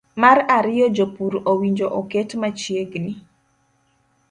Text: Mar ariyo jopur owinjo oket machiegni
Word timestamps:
Mar 0.21 0.37
ariyo 0.57 0.87
jopur 0.95 1.33
owinjo 1.51 1.87
oket 1.99 2.29
machiegni 2.41 3.13